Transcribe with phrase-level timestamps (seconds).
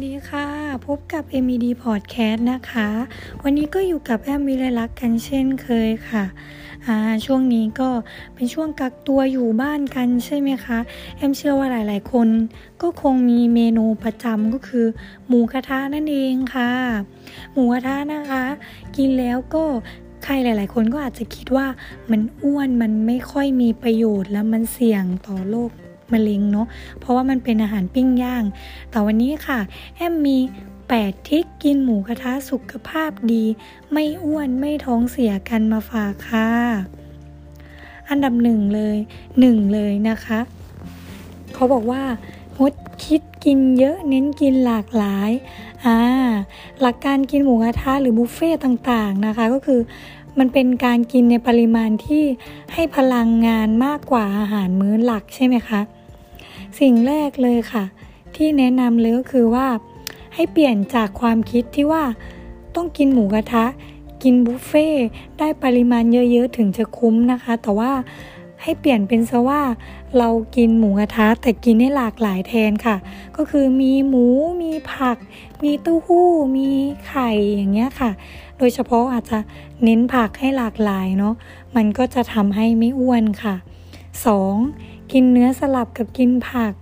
[0.00, 0.48] วัสดีค่ะ
[0.86, 2.88] พบกับ MED Podcast นะคะ
[3.42, 6.24] วันนี้ก็อยู่กับแอมวิไลลักษ์กันเช่นเคยค่ะ
[7.24, 7.90] ช่วงนี้ก็
[8.34, 10.78] เป็นช่วงกักตัวอยู่บ้านกันใช่ไหมคะ
[11.16, 12.28] แอมเชื่อว่าหลาย ๆ คน
[12.82, 14.86] ก็คงมีเมนูประจำก็คือ
[15.26, 16.72] หมูกระทะนั่นเองค่ะ
[17.52, 18.44] หมูกระทะนะคะ
[18.96, 19.64] กินแล้วก็
[20.24, 21.66] ใครหลาย ๆ คนก็อาจจะคิดว่า
[22.10, 25.70] มันอ้วนมันไม่ค่อยมีประโยชน์แล้วมันเสี่ยงต่อโรค
[26.14, 26.66] มะเร็งเนาะ
[26.98, 28.44] เพราะว่ามันเป็นอาหารปิ้งย่าง
[28.90, 29.58] แต่วันนี้ค่ะ
[29.96, 30.38] แอมมี
[30.80, 33.44] 8ทิกกินหมูกระทะสุขภาพดี
[33.92, 36.48] ไม่อ้วนไม่ท้องเสียกันมาฝากค่ะ
[38.08, 38.96] อันดับหนึ่งเลย
[39.40, 40.38] หนึ่งเลยนะคะ
[41.54, 42.02] เขาบอกว่า
[42.58, 42.74] งด
[43.04, 45.30] คิดกินเยอะเน้นกินหลากหลาย
[45.84, 45.98] อ่า
[46.80, 49.80] หลักการกินหมูกระทะหรือบุฟเฟ่ต่างๆนะคะ ก็คือ
[50.38, 52.24] มันเป็นการกินในปริมาณที่
[52.72, 55.80] ให้พลังงานมากกว่าอาหารมื้อหลักใช่ไหมคะ
[56.78, 57.84] สิ่งแรกเลยค่ะ
[58.36, 59.66] ที่แนะนำเลยก็คือว่า
[60.34, 62.04] ให้เปลี่ยนจากความคิดที่ว่า
[62.74, 63.64] ต้องกินหมูกระทะ
[64.22, 64.88] กินบุฟเฟ่
[65.38, 67.92] ได้ปริมาณเยอะๆถึงจะคุ้มนะคะ แต่ว่า
[68.62, 69.62] ให้เปลี่ยนเป็นซะว่า
[70.18, 72.96] เรากินหมูกระทะแต่กินได้หลากหลายแทนค่ะ
[73.36, 74.26] ก็คือมีหมู
[74.62, 75.16] มีผัก
[75.62, 76.70] มีเต้าหู้ มี
[77.06, 78.10] ไข่อย่างเงี้ยค่ะ
[78.58, 79.38] โดยเฉพาะอาจจะ
[79.84, 81.34] เน้นผักให้หลากหลายเนาะ
[81.76, 83.54] มันก็จะทำให้ไม่อ้วนค่ะ
[84.34, 84.99] 2.
[85.12, 86.72] กินเนื้อสลับกับกินผัก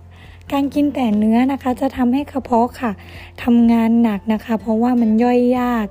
[0.51, 2.91] การกินแต่เนื้อนะคะจะทำให้กระเพาะค่ะ
[3.43, 5.85] ทำงานหนักนะคะ เพราะว่ามันย่อยยาก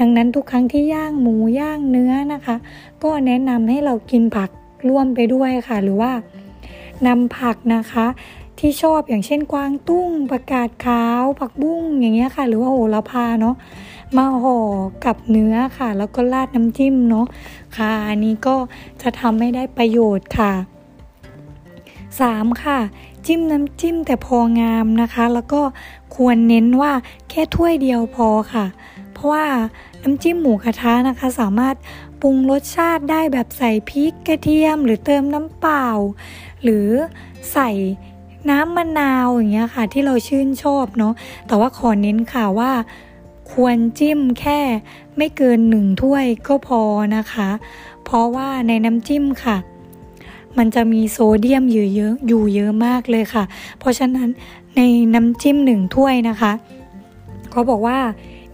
[0.00, 2.56] ดังนั้นทุกครั้งที่ย่างหมูย่างเนื้อนะคะ
[3.02, 4.50] ก็แนะนำให้เรากินผัก
[4.88, 6.12] ร่วมไปด้วยค่ะ หรือว่า
[7.06, 8.06] นำผักนะคะ
[8.58, 13.54] ที่ชอบอย่างเช่นกวางตุ้งประกาศขาวผักบุ้งอย่างเงี้ยค่ะ หรือว่าโหระพาเนาะ
[14.16, 14.58] มาห่อ
[15.04, 17.26] กับเนื้อค่ะ แล้วก็ราดน้ำจิ้มเนาะ
[17.76, 18.56] ค่ะ อันนี้ก็
[19.02, 20.52] จะทำให้ได้ประโยชน์ค่ะ
[22.22, 22.62] 3.
[22.64, 22.78] ค่ะ
[23.26, 25.60] จิ้มน้ำจิ้มแต่พองามนะคะ แล้วก็
[26.16, 26.92] ควรเน้นว่า
[27.30, 28.66] แค่ถ้วยเดียวพอค่ะ
[29.12, 29.44] เพราะว่า
[30.02, 31.76] น้ำจิ้มหมูกระทะนะคะ สามารถ
[32.20, 35.86] ปรุงรสชาติได้แบบใส่พริกกระเทียม หรือเติมน้ำเปล่า
[36.62, 36.88] หรือ
[37.52, 37.70] ใส่
[38.50, 41.12] น้ำมะนาวอย่างเงี้ยค่ะ ที่เราชื่นชอบเนาะ
[41.46, 42.72] แต่ว่าขอเน้นค่ะว่า
[43.52, 44.60] ควรจิ้มแค่
[45.16, 46.82] ไม่เกินหนึ่งถ้วยก็พอ
[47.16, 47.48] นะคะ
[48.04, 49.56] เพราะว่าในน้ำจิ้มค่ะ
[50.58, 53.44] มันจะมีโซเดียมอยู่เยอะอยู่เยอะมากเลยค่ะ
[53.78, 54.28] เพราะฉะนั้น
[54.76, 54.80] ใน
[55.14, 56.52] น้ำจิ้มหนึ่งถ้วยนะคะ
[57.50, 57.98] เขาบอกว่า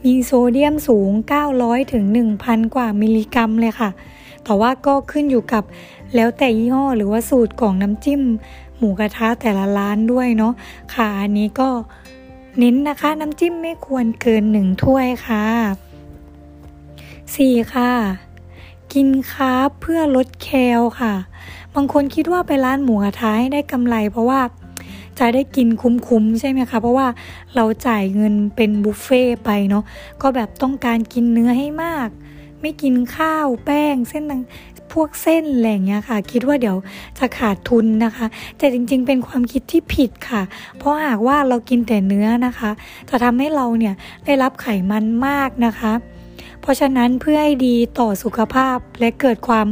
[0.05, 1.11] มีโซเดียมสูง
[1.53, 2.05] 900ถึง
[2.41, 3.91] 1,000 กว่ามิลลิกรัมเลยค่ะ
[4.45, 5.65] แต่ว่าก็ขึ้นอยู่กับ
[6.15, 8.23] แล้วแต่ยี่ห้อหรือว่าสูตรของน้ำจิ้ม
[8.79, 10.53] หมูกระทะแต่ละร้านด้วยเนาะ
[10.95, 11.69] ค่ะอันนี้ก็
[12.59, 15.45] เน้นนะคะ น้ำจิ้มไม่ควรเกินหนึ่งถ้วยค่ะ
[16.61, 17.75] 4.
[17.75, 17.91] ค่ะ
[18.95, 21.15] กินคาร์บเพื่อลดแคลค่ะ
[21.75, 24.41] บางคนคิดว่าไปร้านหมูกระทะให้ได้กำไร เพราะว่า
[25.19, 27.09] จะได้กินคุ้มๆใช่ไหมคะ เพราะว่า
[27.55, 29.85] เราจ่ายเงินเป็นบุฟเฟ่ไปเนาะ
[30.23, 32.09] ก็แบบต้องการกินเนื้อให้มาก
[32.61, 34.25] ไม่กินข้าวแป้งเส้น
[34.93, 36.77] พวกเส้นอะไรเงี้ยค่ะ คิดว่าเดี๋ยว
[37.19, 38.27] จะขาดทุนนะคะ
[38.59, 40.43] แต่จริงๆ เป็นความคิดที่ผิดค่ะ
[40.79, 42.71] เพราะหากว่าเรากินแต่เนื้อนะคะ
[43.09, 45.93] จะทำให้เราเนี่ยได้รับไขมันมากนะคะ
[46.61, 49.69] เพราะฉะนั้นเพื่อให้ดีต่อสุขภาพและเกิดความ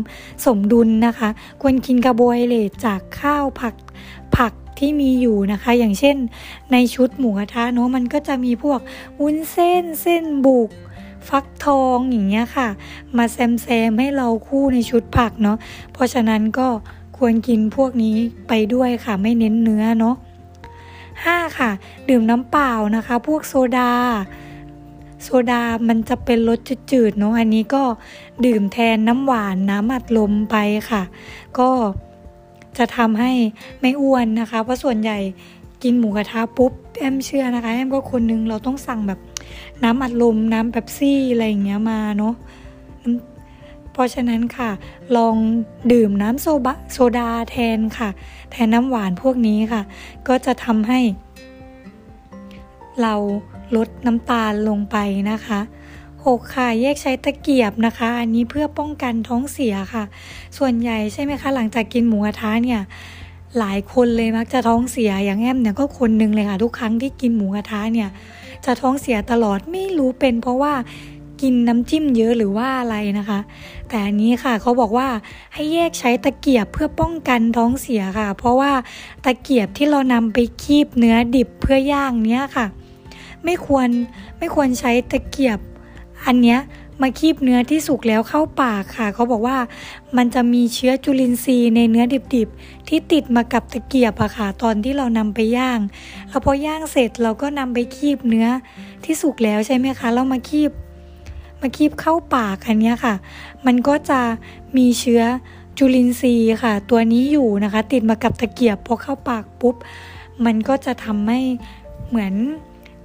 [0.47, 1.28] สมดุลนะคะ
[1.62, 3.75] ควรกินกระบวยเลตจากข้าวผัก
[4.37, 6.16] ผักที่มีอยู่นะคะ อย่างเช่น
[6.72, 8.81] ในชุดหมูกระทะเนาะมันก็จะมีพวก
[9.21, 10.71] วุ้นเส้นเส้นบุก
[11.28, 12.69] ฟักทองอย่างเงี้ยค่ะ
[13.16, 15.56] มาแซมแซมให้เราคู่ในชุดผักเนาะ
[15.93, 16.69] เพราะฉะนั้นก็
[17.19, 18.16] ควรกินพวกนี้
[18.49, 20.16] ไปด้วยค่ะไม่เน้นเนื้อเนาะ
[21.25, 21.70] ห้าค่ะ
[22.09, 23.93] ดื่มน้ำเปล่านะคะ พวกโซดา
[25.23, 26.59] โซดามันจะเป็นรส
[26.93, 27.83] จืดๆเนาะอันนี้ก็
[28.47, 30.56] ดื่มแทนน้ำหวานน้ำอัดลมไป
[30.91, 31.03] ค่ะ
[31.59, 31.71] ก็
[32.79, 33.33] จะทำให้
[33.81, 35.19] ไม่อ้วนนะคะ เพราะส่วนใหญ่
[35.83, 39.21] กินหมูกระทะปุ๊บแอมเชื่อนะคะแอมก็คนนึงเราต้องสั่งแบบ
[39.84, 42.35] น้ำอัดลมน้ำแบบซี่อะไรอย่างเงี้ยมาเนาะ
[43.93, 44.71] เพราะฉะนั้นค่ะ
[45.17, 45.37] ลอง
[45.93, 48.09] ดื่มน้ำโซบะโซดาแทนค่ะ
[48.50, 49.83] แทนน้ำหวานพวกนี้ค่ะ
[50.29, 51.00] ก็จะทำให้
[53.03, 53.15] เรา
[53.76, 54.97] ลดน้ำตาลลงไป
[55.31, 55.61] นะคะ
[56.09, 60.05] 6 ค่ะ แยกใช้ตะเกียบนะคะ อันนี้เพื่อป้องกันท้องเสียค่ะ
[60.59, 62.81] ส่วนใหญ่ใช่ไหมคะ หลังจากกินหมูกระทะเนี่ย
[63.59, 68.09] หลายคนเลยมักจะท้องเสียอย่างแอมเนี่ยก็คนนึงเลยค่ะทุกครั้งที่กินหมูกระทะเนี่ย
[68.65, 70.75] จะท้องเสียตลอดไม่รู้เป็น เพราะว่า
[71.41, 73.41] กินน้ำจิ้มเยอะหรือว่าอะไรนะคะ
[73.88, 75.09] แต่อันนี้ค่ะเขาบอกว่า
[75.55, 78.73] ให้แยกใช้ตะเกียบเพื่อป้องกันท้องเสียค่ะ เพราะว่า
[79.25, 82.67] ตะเกียบที่เรานำไปคีบเนื้อดิบเพื่อย่างเนี้ยค่ะ
[83.44, 83.88] ไม่ควร
[84.38, 85.58] ไม่ควรใช้ตะเกียบ
[86.26, 86.58] อันเนี้ย
[87.02, 89.56] มาคีบเนื้อที่สุกแล้วเข้าปากค่ะ เขาบอกว่า
[90.17, 92.05] มันจะมีเชื้อจุลินทรีย์ในเนื้อ
[92.37, 95.81] ดิบๆ ที่ติดมากับตะเกียบอะค่ะ ตอนที่เรานำไปย่าง
[96.29, 98.49] แล้วพอย่างเสร็จเราก็นำไปคีบเนื้อ
[99.05, 100.70] ที่สุกแล้วใช่ไหมคะแล้วมาคีบ
[101.61, 103.14] มาคีบเข้าปากอันนี้ค่ะ
[103.67, 104.20] มันก็จะ
[104.76, 105.23] มีเชื้อ
[105.79, 109.76] จุลินทรีย์ค่ะ ตัวนี้อยู่นะคะ ติดมากับตะเกียบพอเข้าปากปุ๊บ
[110.44, 111.41] มันก็จะทำให้
[112.08, 112.34] เหมือน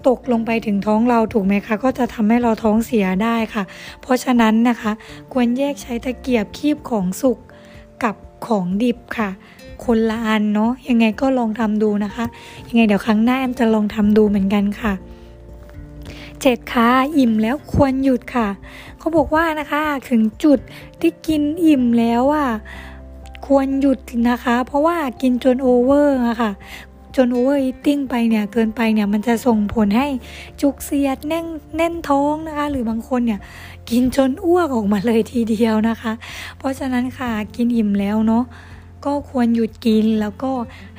[0.07, 3.63] ตกลงไปถึงท้องเราถูกไหมคะ ก็จะทำให้เราท้องเสียได้ค่ะ
[4.01, 4.91] เพราะฉะนั้นนะคะ
[5.33, 7.37] ควรแยกใช้ตะเกียบคีบของสุก
[8.03, 8.15] กับ
[8.47, 9.29] ของดิบค่ะ
[9.83, 12.25] คนละอันเนาะยังไงก็ลองทำดูนะคะ
[12.67, 14.93] ยังไงเดี๋ยวครั้งหน้าแอมจะลองทำดูเหมือนกันค่ะ
[16.41, 18.47] เจ็ดค่ะอิ่มแล้วควรหยุดค่ะ
[18.97, 20.59] เขาบอกว่านะคะถึงจุด
[20.99, 22.47] ที่กินอิ่มแล้วอะ
[23.47, 26.51] ควรหยุดนะคะ เพราะว่ากินจน over อะค่ะ
[27.15, 30.07] จน overeating ไปเนี่ยเกินไปเนี่ยมันจะส่งผลให้
[30.61, 31.45] จุกเสียดแน่น
[31.77, 33.39] แน่นท้องนะคะ หรือบางคนเนี่ย
[33.89, 36.13] กินจนอ้วกออกมาเลยทีเดียวนะคะ
[36.57, 38.43] เพราะฉะนั้นค่ะกินอิ่มแล้วเนาะ
[39.05, 40.51] ก็ควรหยุดกินแล้วก็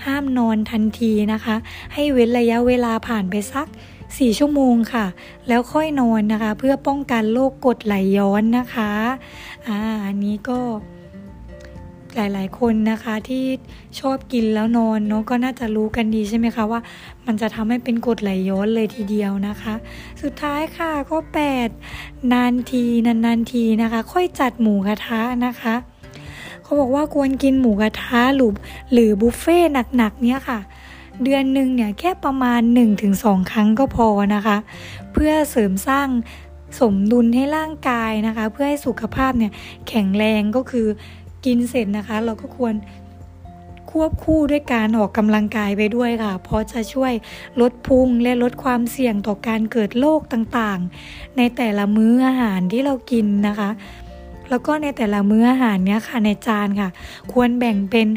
[0.04, 1.56] ห้ามนอนทันทีนะคะ
[1.94, 3.66] ให้เว้นระยะเวลาผ่านไปสัก
[4.02, 5.06] 4 ชั่วโมงค่ะ
[5.48, 8.92] แล้วค่อยนอนนะคะ เพื่อป้องกันโรคกดไหลย้อนนะคะ
[9.66, 10.58] อ่าอันนี้ก็
[12.16, 13.44] หลาย ๆ คนนะคะที่
[14.00, 16.80] ชอบกินแล้วนอนเนาะก็น่าจะรู้กันดีใช่ไหมคะว่า
[17.26, 19.74] มันจะทำให้เป็นกรดไหลย้อนเลยทีเดียวนะคะ
[20.22, 21.18] สุดท้ายค่ะก็
[21.74, 25.74] 8นานทีนานๆทีนะคะ ค่อยจัดหมูกระทะนะคะ
[26.62, 28.52] เขาบอกว่าควรกินหมูกระทะหรือ
[28.92, 29.58] หรือบุฟเฟ่
[29.96, 30.58] หนัก ๆ เนี้ยค่ะ
[31.22, 32.60] เดือนหนึ่งเนี่ยแค่ประมาณ
[33.06, 34.56] 1-2 ครั้งก็พอนะคะ
[35.12, 36.08] เพื่อเสริมสร้าง
[36.80, 39.52] สมดุลให้ร่างกายนะคะ เพื่อให้สุขภาพเนี่ย
[39.88, 40.86] แข็งแรงก็คือ
[41.44, 42.74] กินเสร็จนะคะ เราก็ควร
[43.90, 47.12] ควบคู่ด้วยการออกกำลังกายไปด้วยค่ะ เพราะจะช่วย
[47.60, 53.70] ลดพุงและลดความเสี่ยงต่อการเกิดโรคต่างๆ ในแต่ละมื้ออาหารที่เรากินนะคะ
[54.50, 56.88] แล้วก็ในแต่ละมื้ออาหารเนี้ยค่ะในจานค่ะ
[57.32, 58.08] ควรแบ่งเป็น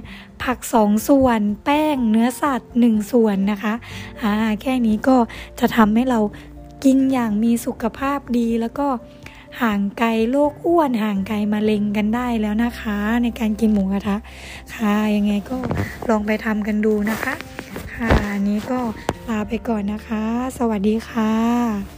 [0.44, 3.74] ผักสองส่วน แป้งเนื้อสัตว์หนึ่งส่วนนะคะ
[4.22, 4.32] อ่า
[4.62, 5.18] แค่นี้ก็
[5.60, 6.20] จะทำให้เรา
[6.84, 8.88] กินอย่างมีสุขภาพดีแล้วก็
[9.62, 14.18] ห่างไกลโรคอ้วนห่างไกลมะเร็งกันได้แล้วนะคะ ในการกินหมูกระทะ
[14.76, 15.58] ค่ะยังไงก็
[16.10, 17.34] ลองไปทำกันดูนะคะ
[17.94, 18.10] ค่ะ
[18.48, 18.80] นี้ก็
[19.30, 20.24] ลาไปก่อนนะคะ
[20.58, 21.97] สวัสดีค่ะ